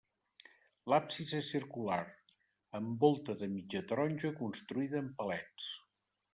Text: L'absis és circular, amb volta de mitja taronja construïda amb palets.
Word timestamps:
L'absis 0.93 1.33
és 1.39 1.49
circular, 1.55 1.99
amb 2.81 3.05
volta 3.07 3.37
de 3.43 3.53
mitja 3.53 3.85
taronja 3.93 4.35
construïda 4.43 5.01
amb 5.07 5.17
palets. 5.23 5.73